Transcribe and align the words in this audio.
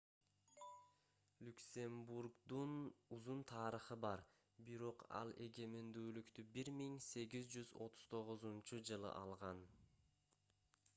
люксембургдун 1.47 2.71
узун 3.17 3.43
тарыхы 3.53 3.97
бар 4.07 4.25
бирок 4.71 5.05
ал 5.21 5.35
эгемендүүлүктү 5.49 6.49
1839-жылы 6.63 9.17
алган 9.23 9.65